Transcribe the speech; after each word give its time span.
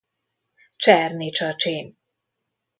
Cserni 0.75 1.29
Csacsin. 1.29 1.97